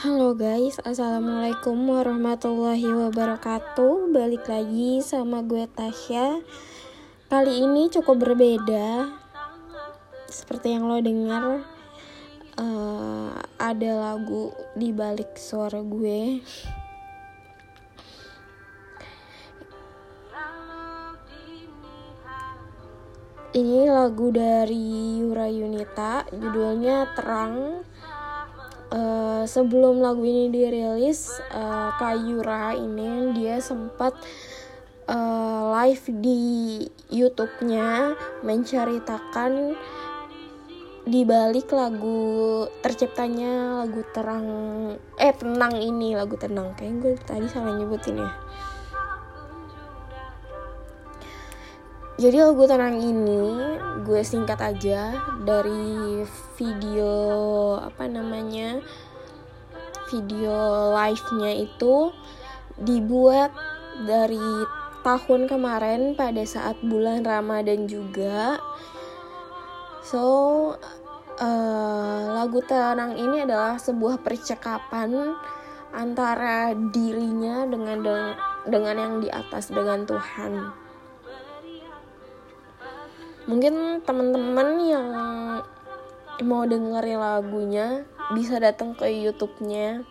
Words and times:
Halo 0.00 0.32
guys, 0.32 0.80
Assalamualaikum 0.80 1.76
warahmatullahi 1.84 2.88
wabarakatuh. 2.88 4.08
Balik 4.08 4.48
lagi 4.48 5.04
sama 5.04 5.44
gue 5.44 5.68
Tasya. 5.68 6.40
Kali 7.28 7.68
ini 7.68 7.92
cukup 7.92 8.24
berbeda. 8.24 9.12
Seperti 10.24 10.72
yang 10.72 10.88
lo 10.88 11.04
dengar 11.04 11.68
uh, 12.56 13.44
Ada 13.60 14.16
lagu 14.16 14.56
di 14.72 14.88
balik 14.88 15.36
suara 15.36 15.84
gue. 15.84 16.40
Ini 23.52 23.80
lagu 23.84 24.32
dari 24.32 25.20
Yura 25.20 25.44
Yunita. 25.44 26.24
Judulnya 26.32 27.04
Terang 27.12 27.84
uh, 28.90 29.42
sebelum 29.46 30.02
lagu 30.02 30.22
ini 30.22 30.50
dirilis 30.50 31.40
uh, 31.54 31.94
Kayura 31.96 32.74
ini 32.74 33.34
dia 33.34 33.62
sempat 33.62 34.14
uh, 35.10 35.74
live 35.80 36.06
di 36.20 36.42
YouTube-nya 37.10 38.14
menceritakan 38.46 39.74
di 41.00 41.24
balik 41.24 41.72
lagu 41.72 42.68
terciptanya 42.84 43.82
lagu 43.82 44.04
terang 44.12 44.46
eh 45.16 45.32
tenang 45.32 45.74
ini 45.80 46.14
lagu 46.14 46.36
tenang. 46.36 46.76
Kayak 46.76 46.94
gue 47.00 47.14
tadi 47.24 47.46
salah 47.48 47.74
nyebutin 47.74 48.20
ya. 48.20 48.30
Jadi 52.20 52.36
lagu 52.36 52.68
tenang 52.68 53.00
ini 53.00 53.42
gue 54.04 54.20
singkat 54.20 54.60
aja 54.60 55.16
dari 55.40 56.20
video 56.60 57.16
apa 57.80 58.04
namanya 58.04 58.84
video 60.12 60.92
live-nya 60.92 61.64
itu 61.64 62.12
dibuat 62.76 63.48
dari 64.04 64.68
tahun 65.00 65.48
kemarin 65.48 66.12
pada 66.12 66.44
saat 66.44 66.76
bulan 66.84 67.24
Ramadan 67.24 67.88
juga. 67.88 68.60
So 70.04 70.24
uh, 71.40 72.22
lagu 72.36 72.60
tenang 72.68 73.16
ini 73.16 73.48
adalah 73.48 73.80
sebuah 73.80 74.20
percakapan 74.20 75.32
antara 75.96 76.76
dirinya 76.76 77.64
dengan 77.64 78.04
dengan 78.68 78.96
yang 79.00 79.14
di 79.24 79.28
atas 79.32 79.72
dengan 79.72 80.04
Tuhan. 80.04 80.52
Mungkin 83.48 84.04
teman-teman 84.04 84.68
yang 84.84 85.08
mau 86.40 86.64
dengerin 86.64 87.20
lagunya 87.20 88.08
bisa 88.32 88.56
datang 88.56 88.96
ke 88.96 89.08
YouTube-nya. 89.08 90.04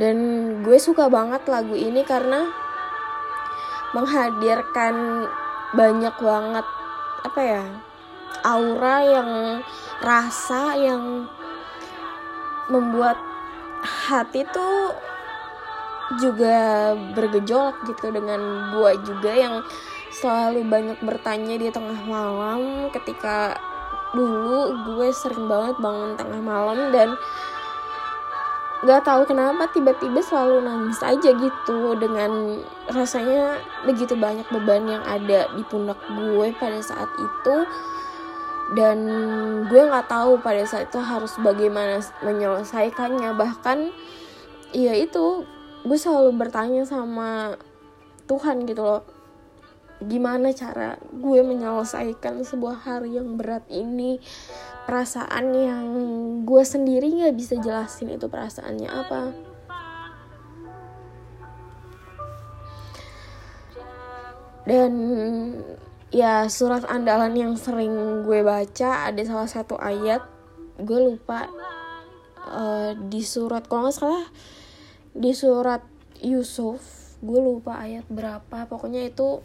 Dan 0.00 0.16
gue 0.64 0.78
suka 0.80 1.12
banget 1.12 1.44
lagu 1.46 1.76
ini 1.76 2.00
karena 2.02 2.48
menghadirkan 3.92 5.28
banyak 5.76 6.16
banget 6.16 6.66
apa 7.22 7.40
ya 7.44 7.64
aura 8.42 8.96
yang 9.04 9.30
rasa 10.00 10.74
yang 10.80 11.28
membuat 12.72 13.20
hati 13.84 14.48
tuh 14.48 14.96
juga 16.20 16.92
bergejolak 17.16 17.84
gitu 17.88 18.12
dengan 18.12 18.72
gue 18.74 18.92
juga 19.04 19.32
yang 19.32 19.54
selalu 20.12 20.68
banyak 20.68 20.98
bertanya 21.00 21.56
di 21.56 21.68
tengah 21.72 22.04
malam 22.04 22.92
ketika 22.92 23.56
dulu 24.12 24.76
gue 24.92 25.08
sering 25.08 25.48
banget 25.48 25.80
bangun 25.80 26.12
tengah 26.20 26.42
malam 26.44 26.92
dan 26.92 27.16
gak 28.82 29.06
tahu 29.06 29.22
kenapa 29.24 29.70
tiba-tiba 29.72 30.20
selalu 30.20 30.66
nangis 30.66 31.00
aja 31.00 31.30
gitu 31.32 31.96
dengan 31.96 32.60
rasanya 32.90 33.62
begitu 33.86 34.18
banyak 34.18 34.44
beban 34.50 34.84
yang 34.90 35.04
ada 35.06 35.48
di 35.54 35.62
pundak 35.70 35.96
gue 36.10 36.50
pada 36.58 36.82
saat 36.82 37.08
itu. 37.16 37.56
Dan 38.72 38.98
gue 39.68 39.82
nggak 39.84 40.08
tahu 40.08 40.40
pada 40.40 40.64
saat 40.64 40.88
itu 40.88 40.96
harus 40.96 41.36
bagaimana 41.44 42.00
menyelesaikannya. 42.24 43.36
Bahkan 43.36 43.78
ya 44.72 44.96
itu 44.96 45.44
gue 45.84 45.98
selalu 45.98 46.40
bertanya 46.40 46.82
sama 46.88 47.54
Tuhan 48.26 48.64
gitu 48.64 48.82
loh 48.82 49.21
gimana 50.06 50.50
cara 50.52 50.98
gue 51.10 51.40
menyelesaikan 51.42 52.42
sebuah 52.42 52.82
hari 52.86 53.16
yang 53.16 53.38
berat 53.38 53.66
ini? 53.70 54.18
Perasaan 54.82 55.54
yang 55.54 55.86
gue 56.42 56.62
sendiri 56.66 57.06
nggak 57.08 57.36
bisa 57.38 57.54
jelasin 57.58 58.14
itu 58.14 58.26
perasaannya 58.26 58.90
apa. 58.90 59.22
Dan 64.62 64.92
ya 66.12 66.46
surat 66.46 66.84
andalan 66.86 67.32
yang 67.34 67.54
sering 67.56 68.22
gue 68.22 68.44
baca 68.44 69.08
ada 69.08 69.22
salah 69.24 69.48
satu 69.48 69.80
ayat 69.80 70.20
gue 70.76 71.00
lupa 71.00 71.48
uh, 72.36 72.92
di 72.92 73.24
surat 73.24 73.64
kalau 73.64 73.88
nggak 73.88 73.96
salah 73.96 74.26
di 75.16 75.32
surat 75.32 75.80
Yusuf 76.20 76.84
gue 77.24 77.40
lupa 77.40 77.80
ayat 77.80 78.04
berapa 78.12 78.68
pokoknya 78.68 79.08
itu 79.08 79.40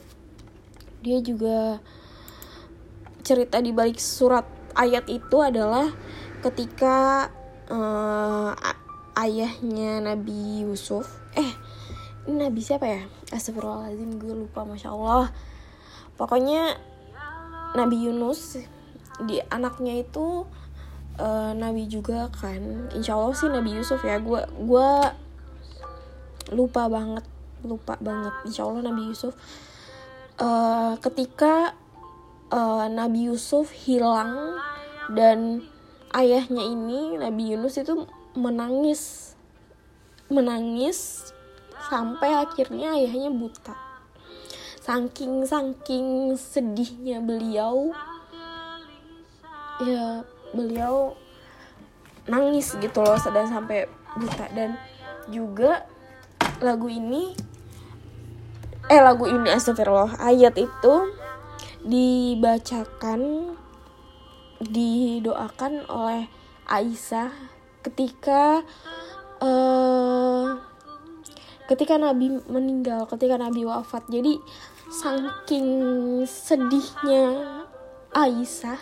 dia 1.04 1.20
juga 1.22 1.82
cerita 3.22 3.60
di 3.60 3.76
balik 3.76 4.00
surat 4.00 4.46
ayat 4.78 5.10
itu 5.10 5.38
adalah 5.42 5.92
ketika 6.46 7.28
uh, 7.68 8.54
ayahnya 9.18 10.00
Nabi 10.00 10.64
Yusuf 10.64 11.10
eh 11.34 11.68
ini 12.28 12.44
Nabi 12.44 12.60
siapa 12.60 12.84
ya? 12.84 13.02
Astagfirullahaladzim 13.32 14.20
gue 14.20 14.36
lupa 14.36 14.68
Masya 14.68 14.92
Allah. 14.92 15.32
Pokoknya 16.20 16.76
Nabi 17.72 18.04
Yunus 18.04 18.60
di 19.24 19.40
anaknya 19.48 20.04
itu 20.04 20.44
uh, 21.16 21.52
Nabi 21.56 21.88
juga 21.88 22.28
kan. 22.36 22.92
Insya 22.92 23.16
Allah 23.16 23.32
sih 23.32 23.48
Nabi 23.48 23.80
Yusuf 23.80 24.04
ya. 24.04 24.20
Gue 24.20 24.44
gue 24.60 24.90
lupa 26.52 26.92
banget 26.92 27.24
lupa 27.64 27.96
banget. 28.04 28.36
Insya 28.44 28.68
Allah 28.68 28.84
Nabi 28.92 29.08
Yusuf 29.08 29.32
uh, 30.42 30.94
ketika 31.02 31.74
uh, 32.54 32.86
Nabi 32.90 33.30
Yusuf 33.30 33.74
hilang 33.74 34.58
dan 35.12 35.66
ayahnya 36.14 36.64
ini 36.64 37.18
Nabi 37.20 37.54
Yunus 37.56 37.78
itu 37.82 38.08
menangis 38.38 39.34
menangis 40.28 41.32
sampai 41.88 42.44
akhirnya 42.44 42.96
ayahnya 42.96 43.32
buta. 43.32 43.76
Saking 44.84 45.44
saking 45.44 46.40
sedihnya 46.40 47.20
beliau 47.20 47.92
ya 49.84 50.24
beliau 50.56 51.14
nangis 52.28 52.76
gitu 52.80 53.04
loh 53.04 53.20
sedang 53.20 53.48
sampai 53.48 53.88
buta. 54.16 54.48
Dan 54.52 54.80
juga 55.28 55.84
lagu 56.64 56.88
ini 56.88 57.36
eh 58.88 59.02
lagu 59.04 59.28
ini 59.28 59.52
astagfirullah. 59.52 60.16
Ayat 60.20 60.56
itu 60.56 60.94
dibacakan 61.84 63.52
didoakan 64.64 65.86
oleh 65.92 66.32
Aisyah 66.68 67.30
ketika 67.84 68.64
uh, 69.44 70.58
ketika 71.68 72.00
Nabi 72.00 72.40
meninggal 72.48 73.06
ketika 73.12 73.36
Nabi 73.36 73.68
wafat. 73.68 74.08
Jadi 74.08 74.40
saking 74.88 75.68
sedihnya 76.24 77.44
Aisyah 78.16 78.80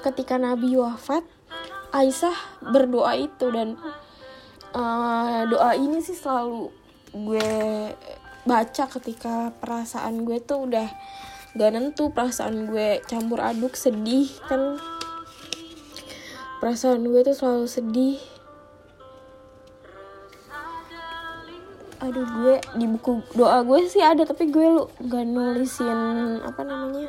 ketika 0.00 0.40
Nabi 0.40 0.80
wafat 0.80 1.28
Aisyah 1.92 2.64
berdoa 2.64 3.20
itu. 3.20 3.52
Dan 3.52 3.76
uh, 4.72 5.44
doa 5.44 5.76
ini 5.76 6.00
sih 6.00 6.16
selalu 6.16 6.72
gue 7.10 7.52
baca 8.50 8.90
ketika 8.90 9.54
perasaan 9.62 10.26
gue 10.26 10.42
tuh 10.42 10.66
udah 10.66 10.90
gak 11.54 11.70
nentu 11.70 12.10
perasaan 12.10 12.66
gue 12.66 12.98
campur 13.06 13.38
aduk 13.38 13.78
sedih 13.78 14.26
kan. 14.50 14.74
Perasaan 16.58 17.06
gue 17.06 17.22
tuh 17.22 17.38
selalu 17.38 17.70
sedih. 17.70 18.18
Aduh 22.02 22.26
gue 22.26 22.58
di 22.74 22.90
buku 22.90 23.22
doa 23.38 23.62
gue 23.62 23.86
sih 23.86 24.02
ada 24.02 24.26
tapi 24.26 24.50
gue 24.50 24.66
lu 24.66 24.90
gak 24.98 25.30
nulisin 25.30 26.42
apa 26.42 26.66
namanya 26.66 27.06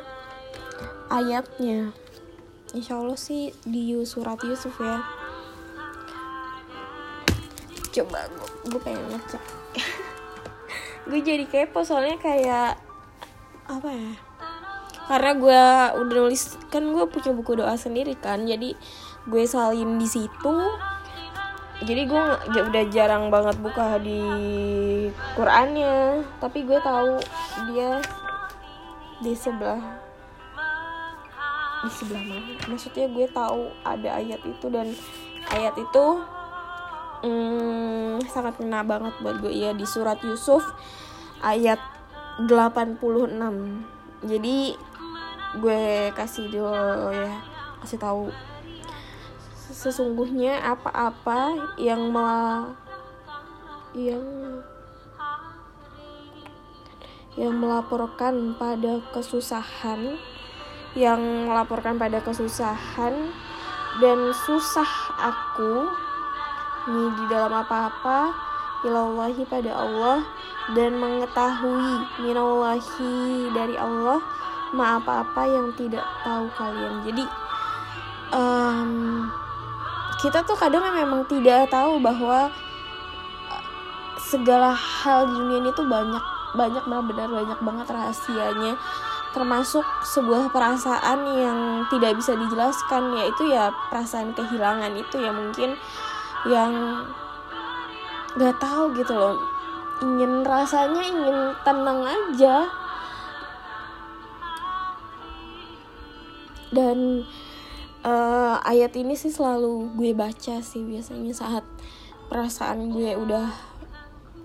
ayatnya. 1.10 1.90
Insya 2.70 3.02
Allah 3.02 3.18
sih 3.18 3.50
di 3.66 3.98
surat 4.06 4.38
Yusuf 4.46 4.78
ya. 4.78 5.02
Coba 7.90 8.30
gue, 8.30 8.48
gue 8.70 8.80
pengen 8.80 9.04
ngecek 9.10 9.42
gue 11.08 11.20
jadi 11.20 11.44
kepo 11.50 11.82
soalnya 11.82 12.18
kayak 12.18 12.78
apa 13.66 13.88
ya? 13.90 14.12
Karena 15.10 15.32
gue 15.34 15.62
udah 15.98 16.16
nulis 16.24 16.56
kan 16.70 16.86
gue 16.88 17.04
punya 17.10 17.34
buku 17.34 17.58
doa 17.58 17.74
sendiri 17.74 18.14
kan 18.14 18.46
jadi 18.46 18.78
gue 19.26 19.44
salin 19.46 19.98
di 19.98 20.06
situ. 20.06 20.56
Jadi 21.82 22.06
gue 22.06 22.22
udah 22.46 22.84
jarang 22.94 23.26
banget 23.26 23.58
buka 23.58 23.98
di 23.98 24.22
Qurannya. 25.34 26.22
Tapi 26.38 26.62
gue 26.62 26.78
tahu 26.78 27.18
dia 27.74 27.98
di 29.18 29.34
sebelah 29.34 29.82
di 31.82 31.90
sebelah 31.90 32.22
mana. 32.22 32.54
Maksudnya 32.70 33.10
gue 33.10 33.26
tahu 33.34 33.66
ada 33.82 34.22
ayat 34.22 34.38
itu 34.46 34.66
dan 34.70 34.94
ayat 35.50 35.74
itu 35.74 36.06
hmm, 37.22 38.22
sangat 38.28 38.58
kena 38.58 38.82
banget 38.82 39.14
buat 39.22 39.38
gue. 39.42 39.54
Ya 39.54 39.70
di 39.72 39.86
surat 39.86 40.18
Yusuf 40.26 40.62
ayat 41.42 41.78
86 42.38 43.02
jadi 44.22 44.58
gue 45.58 45.84
kasih 46.16 46.48
dulu 46.48 47.12
ya 47.12 47.34
kasih 47.84 47.98
tahu 48.00 48.32
sesungguhnya 49.68 50.62
apa-apa 50.62 51.74
yang 51.76 52.08
mel 52.08 52.72
yang 53.92 54.24
yang 57.36 57.52
melaporkan 57.56 58.56
pada 58.56 59.02
kesusahan 59.12 60.16
yang 60.96 61.20
melaporkan 61.48 62.00
pada 62.00 62.20
kesusahan 62.24 63.32
dan 64.00 64.18
susah 64.32 64.88
aku 65.20 65.88
ini 66.88 67.04
di 67.14 67.24
dalam 67.30 67.52
apa-apa 67.52 68.34
ilallahi 68.82 69.42
pada 69.46 69.72
Allah 69.78 70.26
dan 70.74 70.98
mengetahui 70.98 71.92
minallahi 72.22 73.50
dari 73.54 73.76
Allah 73.78 74.18
ma 74.72 74.98
apa-apa 74.98 75.42
yang 75.46 75.68
tidak 75.76 76.02
tahu 76.24 76.48
kalian. 76.56 77.04
Jadi 77.06 77.24
um, 78.32 78.90
kita 80.18 80.42
tuh 80.42 80.56
kadang 80.56 80.82
memang 80.96 81.28
tidak 81.28 81.68
tahu 81.68 82.00
bahwa 82.00 82.48
eh, 83.52 83.64
segala 84.18 84.72
hal 84.72 85.28
di 85.28 85.34
dunia 85.36 85.58
ini 85.62 85.70
tuh 85.76 85.86
banyak 85.86 86.24
banyak 86.52 86.82
benar-benar 86.88 87.28
banyak 87.30 87.60
banget 87.60 87.86
rahasianya. 87.92 88.74
Termasuk 89.32 89.84
sebuah 90.12 90.52
perasaan 90.52 91.24
yang 91.40 91.58
tidak 91.88 92.20
bisa 92.20 92.36
dijelaskan 92.36 93.16
yaitu 93.16 93.48
ya 93.48 93.72
perasaan 93.88 94.36
kehilangan 94.36 94.92
itu 94.92 95.16
ya 95.24 95.32
mungkin 95.32 95.72
yang 96.48 97.04
gak 98.34 98.56
tahu 98.58 98.96
gitu 98.98 99.14
loh. 99.14 99.38
Ingin 100.02 100.42
rasanya 100.42 101.02
ingin 101.04 101.38
tenang 101.62 102.00
aja. 102.02 102.66
Dan 106.72 107.22
uh, 108.02 108.56
ayat 108.64 108.96
ini 108.96 109.14
sih 109.14 109.30
selalu 109.30 109.92
gue 109.94 110.10
baca 110.16 110.64
sih 110.64 110.82
biasanya 110.82 111.36
saat 111.36 111.64
perasaan 112.32 112.88
gue 112.90 113.12
udah 113.12 113.52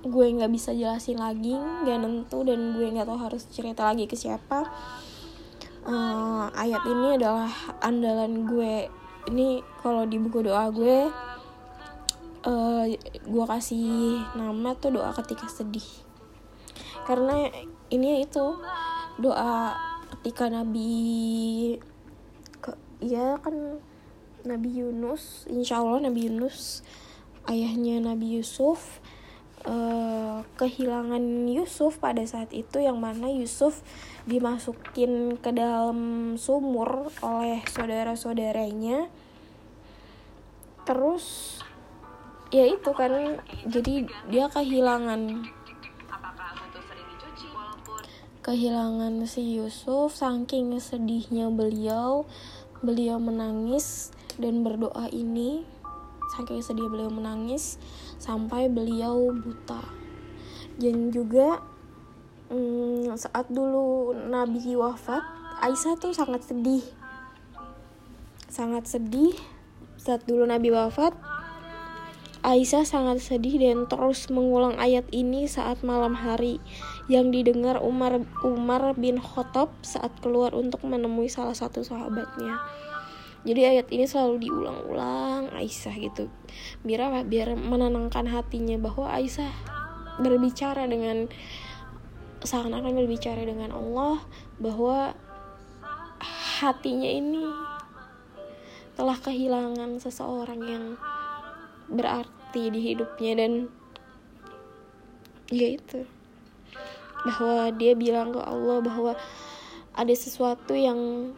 gue 0.08 0.26
nggak 0.36 0.52
bisa 0.52 0.76
jelasin 0.76 1.20
lagi 1.20 1.56
nggak 1.56 2.00
nentu 2.00 2.44
dan 2.44 2.76
gue 2.76 2.86
nggak 2.92 3.08
tahu 3.08 3.20
harus 3.20 3.48
cerita 3.50 3.88
lagi 3.88 4.06
ke 4.06 4.20
siapa. 4.20 4.68
Uh, 5.88 6.52
ayat 6.52 6.84
ini 6.84 7.16
adalah 7.16 7.48
andalan 7.80 8.44
gue. 8.44 8.92
Ini 9.32 9.64
kalau 9.80 10.04
di 10.04 10.20
buku 10.20 10.44
doa 10.44 10.68
gue 10.72 11.26
uh, 12.48 12.88
gue 13.28 13.46
kasih 13.46 14.24
nama 14.40 14.72
tuh 14.80 14.96
doa 14.96 15.12
ketika 15.12 15.52
sedih. 15.52 15.86
Karena 17.04 17.52
ini 17.92 18.24
itu 18.24 18.56
doa 19.20 19.76
ketika 20.18 20.48
Nabi 20.48 21.76
ya 23.04 23.38
kan 23.44 23.78
Nabi 24.48 24.82
Yunus 24.82 25.46
insya 25.52 25.84
Allah 25.84 26.10
Nabi 26.10 26.32
Yunus 26.32 26.82
ayahnya 27.46 28.02
Nabi 28.02 28.42
Yusuf 28.42 29.00
uh, 29.68 30.42
kehilangan 30.58 31.48
Yusuf 31.52 32.00
pada 32.02 32.24
saat 32.26 32.52
itu 32.56 32.82
yang 32.82 32.98
mana 32.98 33.30
Yusuf 33.30 33.84
dimasukin 34.28 35.40
ke 35.40 35.52
dalam 35.56 36.34
sumur 36.36 37.12
oleh 37.24 37.64
saudara-saudaranya. 37.70 39.08
Terus 40.88 41.60
ya 42.52 42.64
itu 42.68 42.90
kan. 42.96 43.42
Jadi 43.68 44.08
dia 44.32 44.48
kehilangan 44.48 45.48
kehilangan 48.48 49.28
si 49.28 49.60
Yusuf 49.60 50.16
saking 50.16 50.80
sedihnya 50.80 51.52
beliau 51.52 52.24
beliau 52.80 53.20
menangis 53.20 54.16
dan 54.40 54.64
berdoa 54.64 55.12
ini 55.12 55.68
saking 56.32 56.64
sedih 56.64 56.88
beliau 56.88 57.12
menangis 57.12 57.76
sampai 58.24 58.72
beliau 58.72 59.36
buta. 59.36 59.84
Dan 60.80 61.12
juga 61.12 61.60
hmm, 62.48 63.20
saat 63.20 63.52
dulu 63.52 64.16
Nabi 64.16 64.80
wafat 64.80 65.26
Aisyah 65.58 65.98
tuh 65.98 66.14
sangat 66.14 66.46
sedih. 66.46 66.86
Sangat 68.48 68.88
sedih 68.88 69.36
saat 70.00 70.24
dulu 70.24 70.48
Nabi 70.48 70.72
wafat 70.72 71.12
Aisyah 72.48 72.88
sangat 72.88 73.20
sedih 73.20 73.60
dan 73.60 73.92
terus 73.92 74.32
mengulang 74.32 74.80
ayat 74.80 75.04
ini 75.12 75.52
saat 75.52 75.84
malam 75.84 76.16
hari 76.16 76.64
yang 77.12 77.28
didengar 77.28 77.84
Umar 77.84 78.24
Umar 78.40 78.96
bin 78.96 79.20
Khattab 79.20 79.68
saat 79.84 80.16
keluar 80.24 80.56
untuk 80.56 80.80
menemui 80.88 81.28
salah 81.28 81.52
satu 81.52 81.84
sahabatnya. 81.84 82.56
Jadi 83.44 83.62
ayat 83.68 83.92
ini 83.92 84.08
selalu 84.08 84.48
diulang-ulang 84.48 85.52
Aisyah 85.60 85.96
gitu. 86.00 86.32
Biar? 86.88 87.28
Biar 87.28 87.52
menenangkan 87.60 88.32
hatinya 88.32 88.80
bahwa 88.80 89.12
Aisyah 89.12 89.52
berbicara 90.24 90.88
dengan 90.88 91.28
seakan-akan 92.48 92.96
berbicara 92.96 93.44
dengan 93.44 93.76
Allah 93.76 94.24
bahwa 94.56 95.12
hatinya 96.64 97.12
ini 97.12 97.44
telah 98.96 99.20
kehilangan 99.20 100.00
seseorang 100.00 100.64
yang 100.64 100.86
berarti 101.92 102.37
di 102.54 102.80
hidupnya 102.94 103.44
dan 103.44 103.52
ya 105.52 105.76
itu. 105.76 106.04
Bahwa 107.28 107.72
dia 107.76 107.94
bilang 107.98 108.32
ke 108.32 108.42
Allah 108.44 108.78
bahwa 108.80 109.12
ada 109.98 110.14
sesuatu 110.14 110.78
yang 110.78 111.32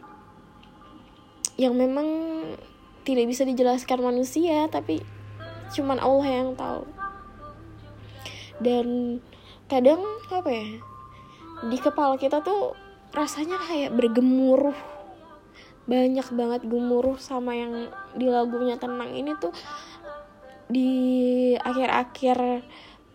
yang 1.56 1.76
memang 1.76 2.08
tidak 3.04 3.26
bisa 3.28 3.42
dijelaskan 3.44 4.00
manusia 4.00 4.68
tapi 4.68 5.00
cuman 5.72 5.98
Allah 5.98 6.28
yang 6.28 6.50
tahu. 6.54 6.84
Dan 8.60 9.18
kadang 9.70 10.04
apa 10.28 10.50
ya 10.52 10.68
di 11.68 11.76
kepala 11.76 12.16
kita 12.16 12.44
tuh 12.44 12.76
rasanya 13.12 13.56
kayak 13.60 13.92
bergemuruh. 13.96 14.76
Banyak 15.88 16.28
banget 16.36 16.60
gemuruh 16.68 17.18
sama 17.18 17.56
yang 17.56 17.90
di 18.14 18.28
lagunya 18.28 18.78
tenang 18.78 19.10
ini 19.10 19.34
tuh 19.40 19.50
di 20.70 20.90
akhir-akhir 21.58 22.38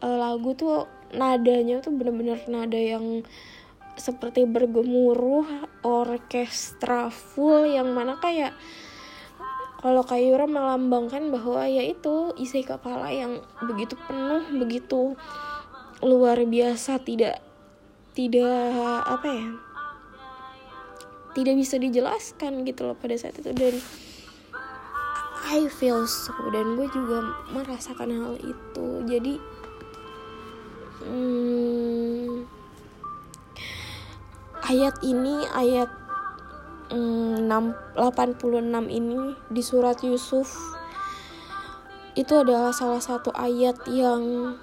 uh, 0.04 0.18
lagu 0.20 0.54
tuh 0.54 0.86
nadanya 1.16 1.80
tuh 1.80 1.96
bener-bener 1.96 2.40
nada 2.52 2.76
yang 2.76 3.24
seperti 3.96 4.44
bergemuruh 4.44 5.48
orkestra 5.88 7.08
full 7.08 7.64
yang 7.64 7.96
mana 7.96 8.20
kayak 8.20 8.52
kalau 9.80 10.04
Kayura 10.04 10.50
melambangkan 10.50 11.32
bahwa 11.32 11.64
ya 11.70 11.86
itu 11.86 12.36
isi 12.36 12.66
kepala 12.66 13.08
yang 13.14 13.40
begitu 13.64 13.96
penuh 14.10 14.44
begitu 14.60 15.16
luar 16.04 16.44
biasa 16.44 17.00
tidak 17.00 17.40
tidak 18.12 18.76
apa 19.08 19.30
ya 19.32 19.50
tidak 21.36 21.56
bisa 21.60 21.76
dijelaskan 21.76 22.64
gitu 22.64 22.88
loh 22.88 22.96
pada 22.96 23.14
saat 23.20 23.36
itu. 23.36 23.52
Dan 23.52 23.76
I 25.46 25.70
feel 25.70 26.10
so 26.10 26.34
dan 26.50 26.74
gue 26.74 26.90
juga 26.90 27.22
merasakan 27.54 28.10
hal 28.10 28.34
itu. 28.42 28.88
Jadi 29.06 29.34
hmm, 31.06 32.50
ayat 34.66 34.96
ini 35.06 35.46
ayat 35.54 35.90
hmm, 36.90 37.46
86 37.46 38.90
ini 38.90 39.38
di 39.54 39.62
surat 39.62 40.02
Yusuf 40.02 40.50
itu 42.18 42.34
adalah 42.34 42.74
salah 42.74 43.04
satu 43.04 43.30
ayat 43.36 43.76
yang 43.92 44.56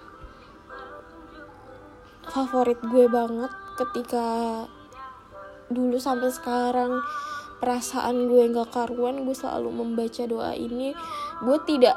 favorit 2.27 2.81
gue 2.81 3.07
banget 3.13 3.53
ketika 3.77 4.27
dulu 5.69 6.01
sampai 6.01 6.33
sekarang 6.33 6.99
perasaan 7.63 8.27
gue 8.27 8.43
nggak 8.51 8.75
karuan 8.75 9.23
gue 9.23 9.37
selalu 9.39 9.71
membaca 9.71 10.27
doa 10.27 10.51
ini. 10.59 10.91
Gue 11.39 11.63
tidak 11.63 11.95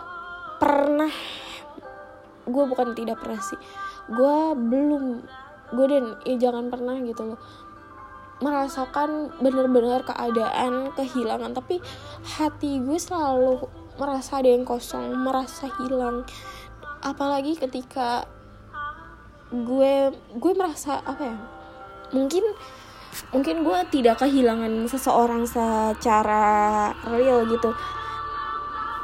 pernah 0.62 1.10
gue 2.46 2.64
bukan 2.70 2.94
tidak 2.94 3.18
pernah 3.18 3.42
sih. 3.42 3.58
Gue 4.14 4.54
belum 4.54 5.26
gue 5.74 5.86
dan 5.90 6.06
ya 6.22 6.38
jangan 6.38 6.70
pernah 6.70 7.02
gitu 7.02 7.34
loh. 7.34 7.42
Merasakan 8.46 9.34
benar-benar 9.42 10.06
keadaan 10.06 10.94
kehilangan 10.94 11.58
tapi 11.58 11.82
hati 12.38 12.78
gue 12.86 13.02
selalu 13.02 13.66
merasa 13.98 14.46
ada 14.46 14.54
yang 14.54 14.70
kosong 14.70 15.18
merasa 15.18 15.66
hilang. 15.82 16.30
Apalagi 17.02 17.58
ketika 17.58 18.30
gue 19.50 20.14
gue 20.14 20.54
merasa 20.54 21.02
apa 21.02 21.24
ya 21.26 21.38
mungkin 22.14 22.44
mungkin 23.32 23.64
gue 23.64 23.80
tidak 23.92 24.20
kehilangan 24.24 24.88
seseorang 24.92 25.48
secara 25.48 26.92
real 27.08 27.48
gitu. 27.48 27.72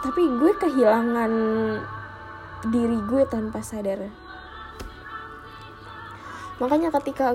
Tapi 0.02 0.22
gue 0.42 0.52
kehilangan 0.58 1.32
diri 2.68 2.98
gue 3.06 3.24
tanpa 3.30 3.62
sadar. 3.62 4.10
Makanya 6.62 6.94
ketika 6.94 7.34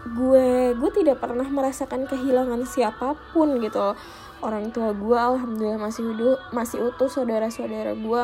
gue 0.00 0.72
gue 0.76 0.90
tidak 0.96 1.20
pernah 1.20 1.44
merasakan 1.44 2.08
kehilangan 2.08 2.64
siapa 2.64 3.16
pun 3.32 3.60
gitu. 3.60 3.96
Orang 4.40 4.72
tua 4.72 4.96
gue 4.96 5.16
alhamdulillah 5.16 5.76
masih 5.76 6.16
hidup 6.16 6.40
masih 6.48 6.80
utuh 6.88 7.12
saudara 7.12 7.52
saudara 7.52 7.92
gue 7.92 8.22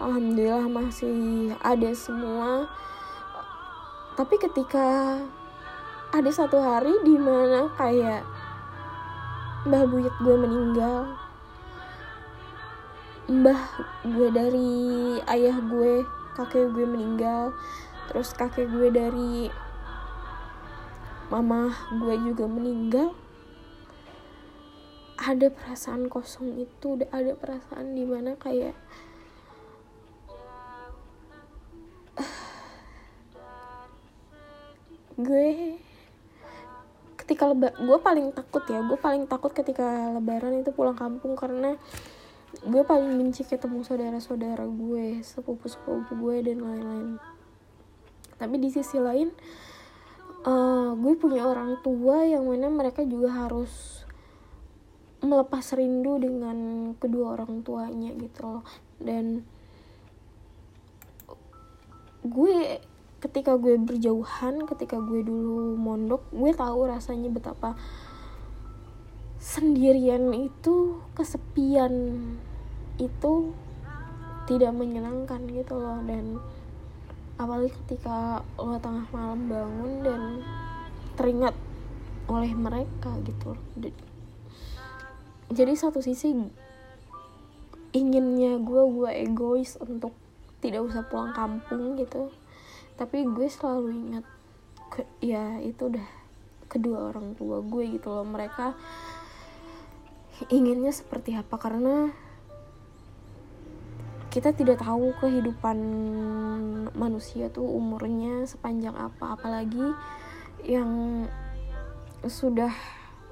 alhamdulillah 0.00 0.64
masih 0.68 1.52
ada 1.60 1.92
semua. 1.92 2.68
Tapi 4.16 4.34
ketika 4.40 5.20
ada 6.08 6.32
satu 6.32 6.56
hari 6.56 7.04
di 7.04 7.20
mana 7.20 7.68
kayak 7.76 8.24
mbah 9.68 9.84
buyut 9.84 10.16
gue 10.24 10.36
meninggal. 10.40 11.12
Mbah 13.28 13.60
gue 14.08 14.32
dari 14.32 14.72
ayah 15.28 15.60
gue 15.60 16.08
kakek 16.32 16.72
gue 16.72 16.88
meninggal. 16.88 17.52
Terus 18.08 18.32
kakek 18.32 18.72
gue 18.72 18.88
dari 18.88 19.52
mama 21.28 21.76
gue 21.92 22.16
juga 22.24 22.48
meninggal. 22.48 23.12
Ada 25.20 25.52
perasaan 25.52 26.08
kosong 26.08 26.56
itu 26.56 27.04
ada 27.12 27.36
perasaan 27.36 27.92
di 27.92 28.08
mana 28.08 28.32
kayak 28.40 28.72
gue 35.28 35.84
ketika 37.28 37.44
lebar 37.52 37.76
gue 37.76 37.98
paling 38.00 38.32
takut 38.32 38.64
ya 38.72 38.80
gue 38.80 38.96
paling 38.96 39.28
takut 39.28 39.52
ketika 39.52 40.16
lebaran 40.16 40.64
itu 40.64 40.72
pulang 40.72 40.96
kampung 40.96 41.36
karena 41.36 41.76
gue 42.64 42.82
paling 42.88 43.20
benci 43.20 43.44
ketemu 43.44 43.84
saudara-saudara 43.84 44.64
gue 44.64 45.20
sepupu-sepupu 45.20 46.16
gue 46.16 46.36
dan 46.40 46.64
lain-lain. 46.64 47.20
Tapi 48.40 48.56
di 48.56 48.72
sisi 48.72 48.96
lain 48.96 49.28
uh, 50.48 50.96
gue 50.96 51.14
punya 51.20 51.44
orang 51.44 51.76
tua 51.84 52.24
yang 52.24 52.48
mana 52.48 52.72
mereka 52.72 53.04
juga 53.04 53.44
harus 53.44 54.00
melepas 55.20 55.76
rindu 55.76 56.16
dengan 56.16 56.90
kedua 56.96 57.36
orang 57.36 57.60
tuanya 57.60 58.16
gitu 58.16 58.40
loh. 58.48 58.64
Dan 58.96 59.44
gue 62.24 62.80
ketika 63.18 63.58
gue 63.58 63.74
berjauhan 63.82 64.62
ketika 64.66 65.02
gue 65.02 65.26
dulu 65.26 65.74
mondok 65.74 66.22
gue 66.30 66.54
tahu 66.54 66.86
rasanya 66.86 67.30
betapa 67.30 67.74
sendirian 69.38 70.30
itu 70.34 71.02
kesepian 71.18 72.18
itu 72.98 73.54
tidak 74.48 74.72
menyenangkan 74.74 75.44
gitu 75.50 75.78
loh. 75.78 76.02
Dan 76.02 76.42
apalagi 77.38 77.70
ketika 77.84 78.42
lo 78.58 78.82
tengah 78.82 79.06
malam 79.14 79.46
bangun 79.46 79.92
dan 80.02 80.22
teringat 81.14 81.54
oleh 82.26 82.52
mereka 82.52 83.14
gitu 83.24 83.54
jadi 85.48 85.72
satu 85.72 86.04
sisi 86.04 86.34
inginnya 87.96 88.60
gue 88.60 88.82
gue 88.84 89.10
egois 89.24 89.80
untuk 89.80 90.12
tidak 90.60 90.84
usah 90.90 91.06
pulang 91.08 91.32
kampung 91.32 91.96
gitu 91.96 92.28
tapi 92.98 93.22
gue 93.22 93.46
selalu 93.46 93.88
ingat 93.94 94.26
ke, 94.90 95.06
ya 95.22 95.62
itu 95.62 95.86
udah 95.86 96.08
kedua 96.66 97.14
orang 97.14 97.38
tua 97.38 97.62
gue 97.62 97.94
gitu 97.94 98.10
loh. 98.10 98.26
Mereka 98.26 98.74
inginnya 100.50 100.90
seperti 100.90 101.38
apa? 101.38 101.54
Karena 101.62 102.10
kita 104.28 104.52
tidak 104.52 104.82
tahu 104.82 105.14
kehidupan 105.22 105.78
manusia 106.98 107.48
tuh 107.54 107.64
umurnya 107.64 108.44
sepanjang 108.50 108.98
apa. 108.98 109.38
Apalagi 109.38 109.94
yang 110.66 111.24
sudah 112.26 112.74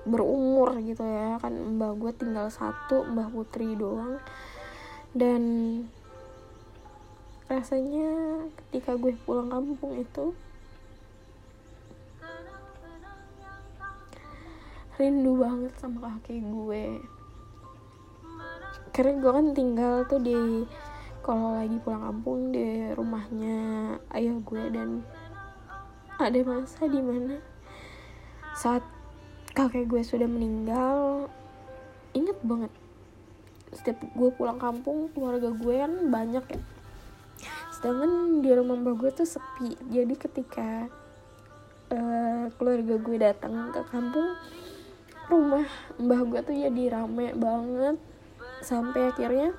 berumur 0.06 0.78
gitu 0.78 1.02
ya. 1.02 1.42
Kan 1.42 1.74
mbak 1.74 1.98
gue 1.98 2.12
tinggal 2.14 2.54
satu 2.54 3.02
mbak 3.02 3.34
putri 3.34 3.74
doang. 3.74 4.22
Dan 5.10 5.42
rasanya 7.46 8.10
ketika 8.58 8.98
gue 8.98 9.14
pulang 9.22 9.46
kampung 9.46 9.94
itu 9.94 10.34
rindu 14.98 15.38
banget 15.38 15.72
sama 15.78 16.18
kakek 16.18 16.42
gue. 16.42 16.86
Karena 18.90 19.12
gue 19.22 19.30
kan 19.30 19.46
tinggal 19.54 19.94
tuh 20.10 20.18
di 20.18 20.66
kalau 21.22 21.54
lagi 21.54 21.78
pulang 21.86 22.02
kampung 22.02 22.50
di 22.50 22.90
rumahnya 22.98 23.58
ayah 24.14 24.36
gue 24.42 24.62
dan 24.74 25.06
ada 26.16 26.38
masa 26.42 26.88
di 26.88 26.98
mana 26.98 27.36
saat 28.56 28.82
kakek 29.52 29.86
gue 29.86 30.00
sudah 30.00 30.26
meninggal 30.26 31.28
inget 32.16 32.38
banget 32.40 32.72
setiap 33.74 34.00
gue 34.00 34.30
pulang 34.32 34.56
kampung 34.56 35.12
keluarga 35.12 35.52
gue 35.52 35.74
kan 35.76 35.92
banyak 36.08 36.44
ya 36.46 36.60
sedangkan 37.86 38.42
di 38.42 38.50
rumah 38.50 38.74
mbak 38.82 38.98
gue 38.98 39.10
tuh 39.14 39.28
sepi. 39.30 39.78
Jadi 39.94 40.18
ketika 40.18 40.90
uh, 41.94 42.50
keluarga 42.58 42.98
gue 42.98 43.16
datang 43.22 43.70
ke 43.70 43.78
kampung 43.94 44.26
rumah 45.30 45.62
mbah 45.94 46.26
gue 46.26 46.40
tuh 46.42 46.56
jadi 46.66 46.98
rame 46.98 47.30
banget. 47.38 47.94
Sampai 48.58 49.14
akhirnya 49.14 49.54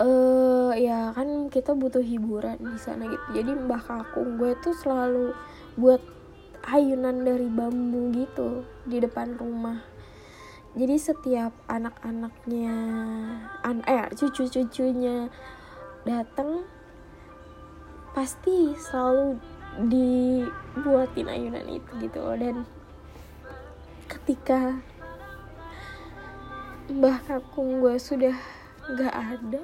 uh, 0.00 0.72
ya 0.72 1.12
kan 1.12 1.52
kita 1.52 1.76
butuh 1.76 2.00
hiburan 2.00 2.56
di 2.56 2.80
sana 2.80 3.04
gitu. 3.04 3.36
Jadi 3.36 3.60
mbah 3.60 3.84
kakung 3.84 4.40
gue 4.40 4.56
tuh 4.64 4.72
selalu 4.80 5.36
buat 5.76 6.00
ayunan 6.64 7.28
dari 7.28 7.52
bambu 7.52 8.08
gitu 8.16 8.64
di 8.88 9.04
depan 9.04 9.36
rumah. 9.36 9.84
Jadi 10.72 10.96
setiap 10.96 11.52
anak-anaknya 11.68 12.72
an 13.68 13.84
eh 13.84 14.08
cucu-cucunya 14.16 15.28
datang 16.04 16.64
pasti 18.16 18.74
selalu 18.74 19.38
dibuatin 19.86 21.30
ayunan 21.30 21.66
itu 21.68 21.90
gitu 22.02 22.18
loh. 22.18 22.36
Dan 22.36 22.56
ketika 24.10 24.80
mbah 26.90 27.22
kakung 27.22 27.78
gue 27.78 27.94
sudah 28.00 28.34
gak 28.98 29.14
ada 29.14 29.62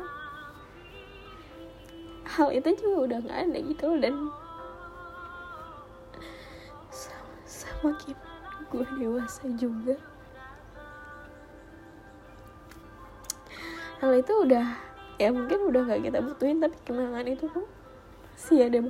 hal 2.37 2.55
itu 2.55 2.71
juga 2.79 2.97
udah 3.11 3.19
nggak 3.27 3.41
ada 3.51 3.59
gitu 3.65 3.85
loh. 3.91 3.99
Dan 3.99 4.15
semakin 7.47 8.17
gue 8.71 8.87
dewasa 8.99 9.47
juga 9.59 9.95
hal 14.03 14.13
itu 14.21 14.33
udah 14.45 14.86
ya 15.17 15.33
mungkin 15.33 15.73
udah 15.73 15.81
nggak 15.89 16.01
kita 16.13 16.19
butuhin 16.21 16.61
tapi 16.61 16.77
kenangan 16.85 17.27
itu 17.29 17.45
tuh 17.49 17.67
masih 18.37 18.69
ada 18.69 18.81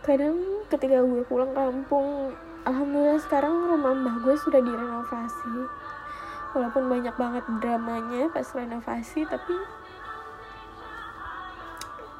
kadang 0.00 0.36
ketika 0.72 1.04
gue 1.04 1.22
pulang 1.28 1.52
kampung 1.52 2.32
alhamdulillah 2.64 3.20
sekarang 3.22 3.52
rumah 3.68 3.94
mbah 3.94 4.16
gue 4.24 4.36
sudah 4.36 4.60
direnovasi. 4.60 5.54
Walaupun 6.50 6.90
banyak 6.90 7.14
banget 7.14 7.44
dramanya 7.62 8.26
pas 8.34 8.48
renovasi 8.50 9.22
tapi 9.30 9.54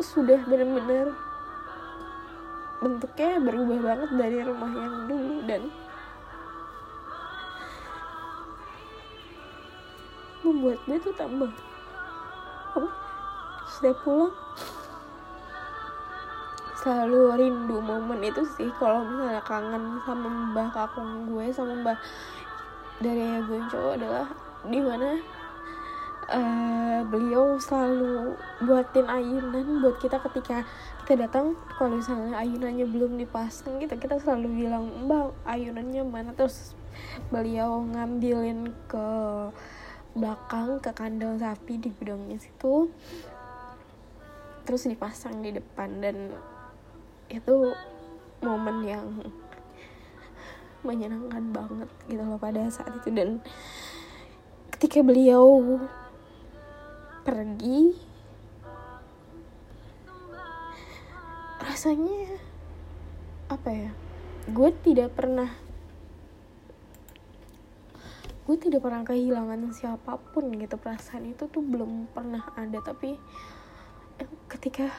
sudah 0.00 0.38
benar-benar 0.46 1.12
bentuknya 2.80 3.36
berubah 3.44 3.78
banget 3.92 4.10
dari 4.16 4.38
rumah 4.40 4.72
yang 4.72 4.96
dulu 5.04 5.36
dan 5.44 5.62
membuat 10.40 10.80
gue 10.88 10.96
tuh 11.04 11.14
tambah 11.14 11.52
apa? 12.72 12.88
Sudah 13.68 13.94
pulang 14.00 14.34
selalu 16.80 17.20
rindu 17.36 17.76
momen 17.84 18.24
itu 18.24 18.40
sih. 18.56 18.72
Kalau 18.80 19.04
misalnya 19.04 19.44
kangen 19.44 20.00
sama 20.08 20.28
mbah 20.28 20.68
kakung 20.72 21.28
gue 21.28 21.52
sama 21.52 21.76
mbah 21.84 21.98
dari 23.04 23.44
gue 23.44 23.60
cowok 23.68 23.92
adalah 24.00 24.26
di 24.64 24.80
mana 24.80 25.20
uh, 26.30 27.02
beliau 27.10 27.58
selalu 27.58 28.38
buatin 28.62 29.06
ayunan 29.10 29.82
buat 29.82 29.98
kita 29.98 30.22
ketika 30.30 30.62
kita 31.04 31.26
datang 31.26 31.58
kalau 31.74 31.98
misalnya 31.98 32.38
ayunannya 32.38 32.86
belum 32.86 33.18
dipasang 33.18 33.82
gitu 33.82 33.98
kita 33.98 34.22
selalu 34.22 34.66
bilang 34.66 34.86
mbak 35.06 35.34
ayunannya 35.44 36.02
mana? 36.06 36.30
Terus 36.32 36.78
beliau 37.34 37.82
ngambilin 37.82 38.70
ke 38.86 39.08
belakang 40.14 40.78
ke 40.82 40.90
kandang 40.94 41.38
sapi 41.38 41.78
di 41.78 41.94
gudangnya 41.94 42.34
situ 42.42 42.90
terus 44.66 44.86
dipasang 44.86 45.38
di 45.42 45.54
depan 45.54 46.02
dan 46.02 46.34
itu 47.30 47.74
momen 48.42 48.86
yang 48.86 49.06
menyenangkan 50.86 51.52
banget 51.52 51.90
gitu 52.08 52.22
loh 52.24 52.40
pada 52.40 52.64
saat 52.72 52.92
itu. 52.96 53.12
Dan 53.12 53.44
ketika 54.72 55.04
beliau 55.04 55.76
pergi. 57.22 57.92
Rasanya 61.60 62.40
apa 63.52 63.70
ya? 63.70 63.90
Gue 64.50 64.70
tidak 64.80 65.12
pernah 65.14 65.50
gue 68.50 68.58
tidak 68.58 68.82
pernah 68.82 69.06
kehilangan 69.06 69.70
siapa 69.70 70.18
pun 70.34 70.50
gitu. 70.58 70.74
Perasaan 70.74 71.30
itu 71.30 71.46
tuh 71.46 71.62
belum 71.62 72.10
pernah 72.10 72.42
ada. 72.58 72.82
Tapi 72.82 73.14
eh, 74.18 74.30
ketika 74.50 74.90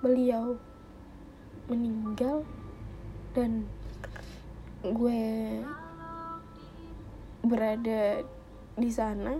beliau 0.00 0.58
meninggal 1.70 2.42
dan 3.36 3.68
gue 4.82 5.22
berada 7.44 8.24
di 8.80 8.90
sana 8.90 9.36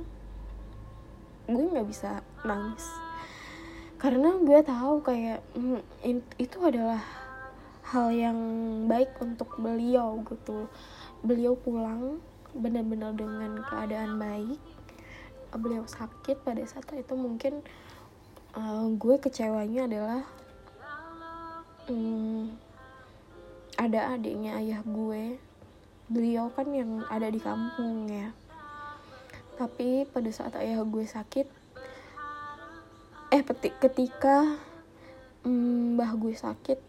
gue 1.50 1.70
nggak 1.74 1.88
bisa 1.90 2.22
nangis. 2.46 2.86
Karena 4.00 4.32
gue 4.40 4.60
tahu 4.64 5.04
kayak 5.04 5.44
mm, 5.52 5.82
itu 6.40 6.58
adalah 6.64 7.02
hal 7.90 8.08
yang 8.14 8.38
baik 8.86 9.12
untuk 9.20 9.58
beliau 9.60 10.22
gitu. 10.24 10.70
Beliau 11.20 11.58
pulang 11.58 12.22
benar-benar 12.56 13.12
dengan 13.12 13.60
keadaan 13.66 14.16
baik. 14.16 14.60
Beliau 15.52 15.84
sakit 15.84 16.46
pada 16.46 16.62
saat 16.64 16.86
itu 16.94 17.14
mungkin 17.18 17.60
uh, 18.54 18.86
gue 18.94 19.16
kecewanya 19.18 19.90
adalah 19.90 20.22
um, 21.90 22.54
ada 23.76 24.16
adiknya 24.16 24.62
ayah 24.62 24.80
gue. 24.86 25.36
Beliau 26.10 26.48
kan 26.54 26.70
yang 26.72 27.04
ada 27.10 27.28
di 27.30 27.38
kampung 27.38 28.08
ya 28.10 28.34
tapi 29.60 30.08
pada 30.08 30.32
saat 30.32 30.56
ayah 30.56 30.80
gue 30.80 31.04
sakit 31.04 31.44
eh 33.28 33.42
petik 33.44 33.76
ketika 33.76 34.56
mm, 35.44 36.00
mbah 36.00 36.16
gue 36.16 36.32
sakit 36.32 36.80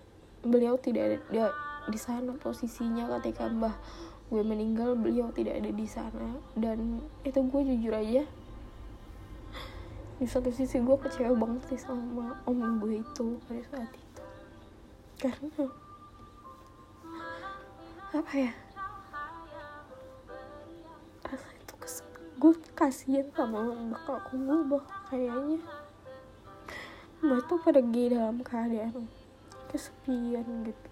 beliau 0.48 0.80
tidak 0.80 1.04
ada 1.04 1.18
dia, 1.28 1.48
di 1.92 2.00
sana 2.00 2.32
posisinya 2.40 3.12
ketika 3.20 3.52
mbah 3.52 3.76
gue 4.32 4.48
meninggal 4.48 4.96
beliau 4.96 5.28
tidak 5.36 5.60
ada 5.60 5.72
di 5.76 5.84
sana. 5.84 6.40
Dan 6.56 7.04
itu 7.28 7.44
gue 7.44 7.62
jujur 7.68 7.92
aja 7.92 8.24
di 10.22 10.30
satu 10.30 10.54
sisi 10.54 10.80
gue 10.80 10.98
kecewa 11.02 11.34
banget 11.36 11.76
sih 11.76 11.82
sama 11.82 12.40
om 12.48 12.80
gue 12.80 13.04
itu 13.04 13.26
pada 13.44 13.62
saat 13.68 13.92
itu. 13.92 14.24
Karena 15.20 15.68
apa 18.12 18.34
ya 18.36 18.52
gue 22.42 22.58
kasihan 22.74 23.30
sama 23.38 23.70
bakal 23.94 24.18
gue 24.34 24.82
kayaknya. 25.14 25.62
Mbak 27.22 27.42
tuh 27.46 27.62
pergi 27.62 28.04
dalam 28.10 28.42
keadaan 28.42 29.06
kesepian 29.70 30.66
gitu. 30.66 30.90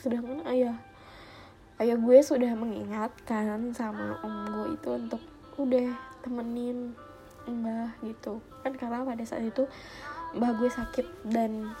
Sedangkan 0.00 0.48
ayah 0.48 0.80
ayah 1.76 2.00
gue 2.00 2.18
sudah 2.24 2.56
mengingatkan 2.56 3.68
sama 3.76 4.16
om 4.24 4.48
gue 4.48 4.80
itu 4.80 4.88
untuk 4.96 5.20
udah 5.60 5.92
temenin 6.24 6.96
mbah 7.44 7.92
gitu. 8.00 8.40
Kan 8.64 8.80
karena 8.80 9.04
pada 9.04 9.24
saat 9.28 9.44
itu 9.44 9.68
mbah 10.32 10.56
gue 10.56 10.72
sakit 10.72 11.04
dan 11.28 11.76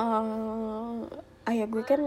uh, 0.00 1.04
ayah 1.44 1.68
gue 1.68 1.84
kan 1.84 2.00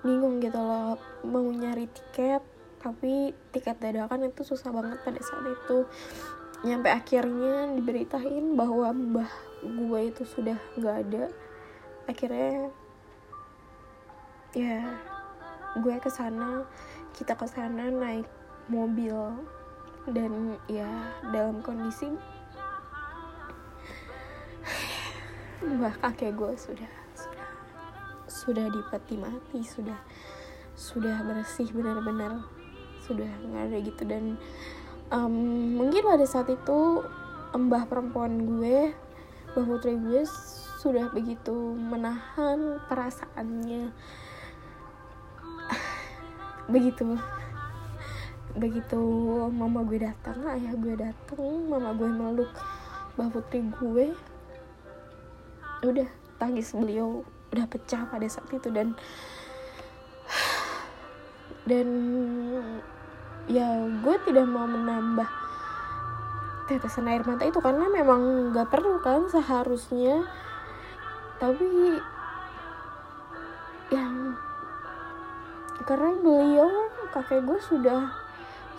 bingung 0.00 0.40
gitu 0.40 0.56
loh 0.56 0.96
mau 1.28 1.44
nyari 1.44 1.86
tiket 1.92 2.51
tapi 2.82 3.30
tiket 3.54 3.78
dadakan 3.78 4.26
itu 4.26 4.42
susah 4.42 4.74
banget 4.74 4.98
pada 5.06 5.22
saat 5.22 5.46
itu. 5.46 5.86
Nyampe 6.66 6.90
akhirnya 6.90 7.70
diberitain 7.78 8.58
bahwa 8.58 8.90
mbah 8.90 9.30
gue 9.62 10.00
itu 10.10 10.26
sudah 10.26 10.58
nggak 10.74 10.96
ada. 11.06 11.24
Akhirnya 12.10 12.74
ya 14.52 14.82
gue 15.78 15.94
ke 16.02 16.10
sana 16.10 16.66
kita 17.14 17.38
ke 17.38 17.46
sana 17.46 17.86
naik 17.88 18.26
mobil. 18.66 19.14
Dan 20.02 20.58
ya 20.66 20.90
dalam 21.30 21.62
kondisi 21.62 22.10
mbah 25.62 25.94
kakek 26.02 26.34
gue 26.34 26.52
sudah 26.58 26.90
sudah 27.14 27.46
sudah 28.26 28.66
dipeti 28.66 29.14
mati 29.14 29.62
sudah 29.62 29.94
sudah 30.74 31.22
bersih 31.22 31.70
benar-benar 31.70 32.42
sudah 33.12 33.32
nggak 33.46 33.62
ada 33.68 33.78
gitu. 33.84 34.02
Dan 34.08 34.24
um, 35.12 35.34
mungkin 35.76 36.02
pada 36.08 36.24
saat 36.24 36.48
itu 36.48 37.04
mbah 37.52 37.84
perempuan 37.84 38.48
gue 38.48 38.96
mbah 39.52 39.64
putri 39.68 40.00
gue 40.00 40.24
sudah 40.80 41.12
begitu 41.12 41.52
menahan 41.76 42.80
perasaannya. 42.88 43.92
Begitu 46.72 47.20
begitu 48.52 49.00
mama 49.48 49.80
gue 49.88 49.96
datang 50.04 50.44
ayah 50.52 50.76
gue 50.76 50.92
datang 50.92 51.72
mama 51.72 51.96
gue 51.96 52.08
meluk 52.08 52.52
mbah 53.14 53.28
putri 53.28 53.60
gue. 53.60 54.16
Udah 55.84 56.08
tangis 56.40 56.72
beliau 56.72 57.22
udah 57.52 57.68
pecah 57.68 58.08
pada 58.08 58.26
saat 58.26 58.48
itu. 58.48 58.72
Dan 58.72 58.96
dan 61.62 61.86
ya 63.50 63.66
gue 64.02 64.16
tidak 64.22 64.46
mau 64.46 64.66
menambah 64.66 65.26
tetesan 66.70 67.10
air 67.10 67.26
mata 67.26 67.42
itu 67.42 67.58
karena 67.58 67.90
memang 67.90 68.54
nggak 68.54 68.70
perlu 68.70 69.02
kan 69.02 69.26
seharusnya. 69.26 70.22
Tapi 71.42 71.98
yang 73.90 74.38
karena 75.82 76.10
beliau 76.22 76.70
kakek 77.10 77.42
gue 77.42 77.58
sudah 77.60 78.14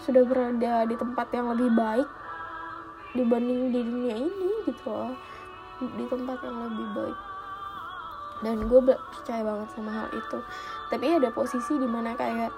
sudah 0.03 0.23
berada 0.23 0.87
di 0.87 0.95
tempat 0.95 1.27
yang 1.35 1.51
lebih 1.51 1.71
baik 1.75 2.07
dibanding 3.13 3.71
di 3.71 3.81
dunia 3.83 4.15
ini 4.15 4.51
gitu 4.67 4.87
loh. 4.87 5.13
Di 5.83 6.05
tempat 6.07 6.39
yang 6.41 6.57
lebih 6.71 6.87
baik. 6.95 7.19
Dan 8.43 8.57
gue 8.67 8.79
percaya 8.87 9.43
banget 9.43 9.67
sama 9.71 9.91
hal 9.91 10.07
itu. 10.11 10.39
Tapi 10.91 11.05
ada 11.15 11.31
posisi 11.31 11.79
di 11.79 11.87
mana 11.87 12.15
kayak 12.15 12.51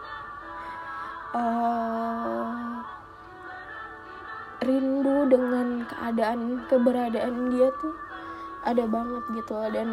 uh, 1.35 2.47
rindu 4.63 5.27
dengan 5.29 5.83
keadaan 5.85 6.65
keberadaan 6.71 7.53
dia 7.53 7.69
tuh 7.77 7.95
ada 8.65 8.83
banget 8.87 9.23
gitu 9.35 9.53
loh. 9.53 9.69
Dan 9.69 9.89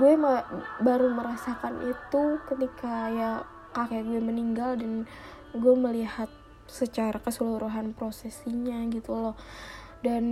gue 0.00 0.12
ma 0.16 0.42
baru 0.80 1.12
merasakan 1.12 1.84
itu 1.84 2.22
ketika 2.48 2.94
ya 3.12 3.30
kakek 3.70 4.06
gue 4.06 4.20
meninggal 4.22 4.74
dan 4.74 5.06
gue 5.54 5.74
melihat 5.78 6.30
secara 6.66 7.18
keseluruhan 7.22 7.94
prosesinya 7.94 8.82
gitu 8.90 9.14
loh. 9.14 9.36
Dan 10.00 10.24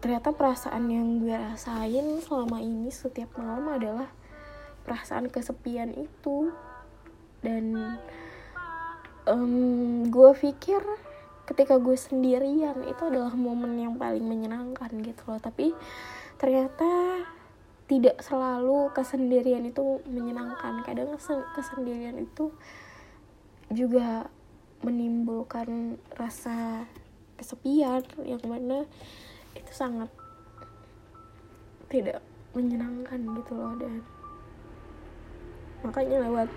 ternyata 0.00 0.32
perasaan 0.32 0.88
yang 0.88 1.20
gue 1.20 1.34
rasain 1.34 2.22
selama 2.22 2.62
ini 2.62 2.88
setiap 2.92 3.34
malam 3.36 3.76
adalah 3.76 4.08
perasaan 4.88 5.28
kesepian 5.28 5.92
itu. 5.96 6.52
Dan 7.44 7.76
um, 9.26 10.06
gue 10.08 10.30
pikir 10.38 10.82
ketika 11.46 11.78
gue 11.78 11.94
sendirian 11.94 12.82
itu 12.86 13.02
adalah 13.06 13.34
momen 13.34 13.78
yang 13.78 13.94
paling 13.94 14.24
menyenangkan 14.26 14.90
gitu 15.02 15.22
loh. 15.30 15.38
Tapi 15.38 15.70
ternyata 16.40 17.22
tidak 17.86 18.18
selalu 18.18 18.90
kesendirian 18.90 19.62
itu 19.66 20.02
menyenangkan. 20.10 20.82
Kadang 20.82 21.14
kesendirian 21.54 22.18
itu 22.18 22.50
juga 23.70 24.26
menimbulkan 24.82 25.98
rasa 26.14 26.86
kesepian 27.36 28.02
yang 28.24 28.42
mana 28.46 28.86
itu 29.56 29.72
sangat 29.72 30.08
tidak 31.90 32.20
menyenangkan 32.56 33.20
gitu 33.36 33.52
loh 33.52 33.74
dan 33.76 34.00
makanya 35.84 36.24
lewat 36.24 36.48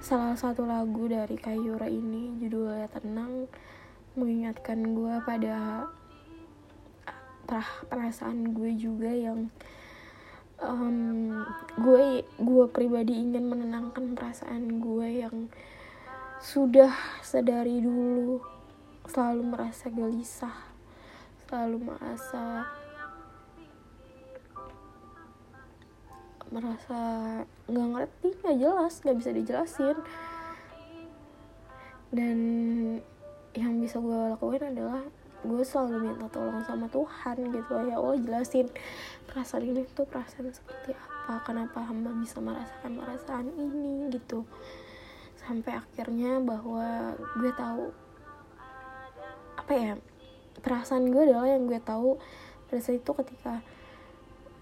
salah 0.00 0.32
satu 0.32 0.64
lagu 0.64 1.04
dari 1.12 1.36
Kayura 1.36 1.84
ini 1.84 2.40
judulnya 2.40 2.88
Tenang 2.88 3.44
mengingatkan 4.16 4.96
gue 4.96 5.14
pada 5.28 5.86
perasaan 7.92 8.56
gue 8.56 8.80
juga 8.80 9.12
yang 9.12 9.52
um, 10.64 11.44
gue 11.76 12.24
gue 12.24 12.64
pribadi 12.72 13.12
ingin 13.12 13.44
menenangkan 13.44 14.16
perasaan 14.16 14.80
gue 14.80 15.28
yang 15.28 15.36
sudah 16.40 16.96
sedari 17.20 17.84
dulu. 17.84 18.40
Selalu 19.04 19.42
merasa 19.52 19.92
gelisah 19.92 20.70
selalu 21.50 21.82
merasa 21.82 22.62
merasa 26.50 26.98
nggak 27.70 27.88
ngerti 27.94 28.28
nggak 28.42 28.56
jelas 28.58 28.94
nggak 29.02 29.16
bisa 29.18 29.30
dijelasin. 29.30 29.96
Dan 32.10 32.38
yang 33.54 33.78
bisa 33.82 33.98
gue 34.02 34.18
lakuin 34.34 34.62
adalah 34.62 35.02
gue 35.40 35.62
selalu 35.64 36.12
minta 36.12 36.28
tolong 36.28 36.60
sama 36.68 36.84
Tuhan 36.92 37.36
gitu 37.48 37.72
ya 37.88 37.96
Allah 37.96 38.20
jelasin 38.20 38.68
perasaan 39.24 39.64
ini 39.64 39.88
tuh 39.96 40.04
perasaan 40.04 40.52
seperti 40.52 40.92
apa? 40.92 41.40
Kenapa 41.48 41.80
hamba 41.86 42.12
bisa 42.18 42.42
merasakan 42.42 43.00
perasaan 43.00 43.46
ini? 43.56 44.10
gitu. 44.12 44.44
Sampai 45.40 45.80
akhirnya 45.80 46.42
bahwa 46.42 47.16
gue 47.40 47.52
tahu 47.56 47.94
apa 49.56 49.72
ya 49.72 49.92
perasaan 50.60 51.08
gue 51.08 51.22
adalah 51.24 51.48
yang 51.48 51.64
gue 51.64 51.80
tahu 51.80 52.20
pada 52.68 52.90
itu 52.92 53.10
ketika 53.24 53.62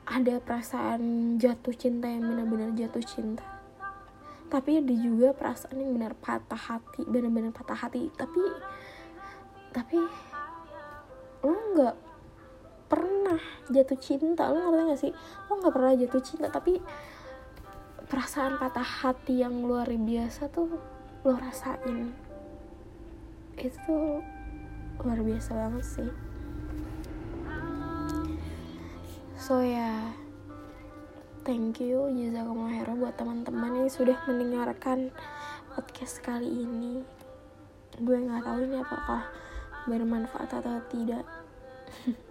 ada 0.09 0.40
perasaan 0.40 1.37
jatuh 1.37 1.77
cinta 1.77 2.09
yang 2.09 2.25
benar-benar 2.25 2.73
jatuh 2.73 3.05
cinta. 3.05 3.44
Tapi 4.49 4.81
ada 4.81 4.94
juga 4.97 5.37
perasaan 5.37 5.77
yang 5.77 5.92
benar 5.92 6.16
patah 6.16 6.57
hati 6.57 7.05
benar-benar 7.05 7.53
patah 7.53 7.77
hati. 7.77 8.09
Tapi 8.16 8.40
tapi 9.77 10.01
lo 11.44 11.53
nggak 11.77 11.97
pernah 12.88 13.40
jatuh 13.68 14.01
cinta. 14.01 14.49
Lo 14.49 14.57
ngerti 14.57 14.83
gak 14.88 15.01
sih? 15.05 15.12
Lo 15.53 15.61
nggak 15.61 15.75
pernah 15.77 15.92
jatuh 15.92 16.23
cinta 16.25 16.49
tapi 16.49 16.81
perasaan 18.09 18.57
patah 18.57 18.88
hati 19.05 19.44
yang 19.44 19.61
luar 19.61 19.92
biasa 19.92 20.49
tuh 20.49 20.73
lo 21.21 21.35
rasain. 21.37 22.16
Itu 23.61 24.25
luar 25.05 25.21
biasa 25.21 25.53
banget 25.53 25.85
sih 25.85 26.28
so 29.38 29.62
ya. 29.62 29.70
Yeah, 29.70 30.03
thank 31.46 31.79
you 31.79 32.11
jazakumullah 32.11 32.74
khairan 32.74 32.98
buat 32.98 33.14
teman-teman 33.14 33.87
yang 33.87 33.90
sudah 33.90 34.18
mendengarkan 34.27 35.14
podcast 35.72 36.18
kali 36.20 36.66
ini. 36.66 37.07
Gue 38.03 38.18
nggak 38.18 38.42
tahu 38.42 38.66
ini 38.66 38.83
apakah 38.83 39.31
bermanfaat 39.87 40.51
atau 40.51 40.83
tidak. 40.90 41.24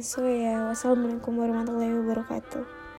So 0.00 0.22
ya. 0.24 0.70
Wassalamualaikum 0.70 1.34
warahmatullahi 1.34 1.92
wabarakatuh 1.98 2.79